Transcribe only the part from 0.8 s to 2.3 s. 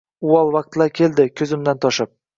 keldi ko’zimdan toshib